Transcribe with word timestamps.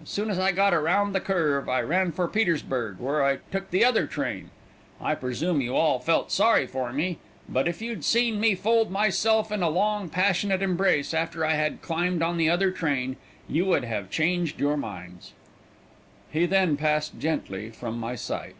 As 0.00 0.08
soon 0.08 0.30
as 0.30 0.38
I 0.38 0.52
got 0.52 0.72
around 0.72 1.14
the 1.14 1.20
curve 1.20 1.68
I 1.68 1.80
ran 1.82 2.12
for 2.12 2.28
Petersburg, 2.28 3.00
where 3.00 3.24
I 3.24 3.38
took 3.50 3.72
the 3.72 3.84
other 3.84 4.06
train. 4.06 4.50
I 5.00 5.16
presume 5.16 5.60
you 5.60 5.74
all 5.74 5.98
felt 5.98 6.30
sorry 6.30 6.64
for 6.68 6.92
me, 6.92 7.18
but 7.48 7.66
if 7.66 7.82
you'd 7.82 8.04
seen 8.04 8.38
me 8.38 8.54
fold 8.54 8.92
myself 8.92 9.50
in 9.50 9.64
a 9.64 9.68
long, 9.68 10.08
passionate 10.08 10.62
embrace 10.62 11.12
after 11.12 11.44
I 11.44 11.54
had 11.54 11.82
climbed 11.82 12.22
on 12.22 12.36
the 12.36 12.48
other 12.48 12.70
train, 12.70 13.16
you 13.48 13.64
would 13.64 13.82
have 13.82 14.10
changed 14.10 14.60
your 14.60 14.76
minds." 14.76 15.32
He 16.30 16.46
then 16.46 16.76
passed 16.76 17.18
gently 17.18 17.70
from 17.70 17.98
my 17.98 18.14
sight. 18.14 18.54